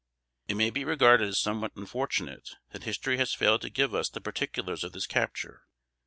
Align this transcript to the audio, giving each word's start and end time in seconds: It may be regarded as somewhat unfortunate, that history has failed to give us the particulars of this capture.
It 0.47 0.55
may 0.55 0.71
be 0.71 0.83
regarded 0.83 1.27
as 1.29 1.37
somewhat 1.37 1.73
unfortunate, 1.75 2.55
that 2.71 2.85
history 2.85 3.17
has 3.17 3.35
failed 3.35 3.61
to 3.61 3.69
give 3.69 3.93
us 3.93 4.09
the 4.09 4.19
particulars 4.19 4.83
of 4.83 4.93
this 4.93 5.05
capture. 5.05 5.67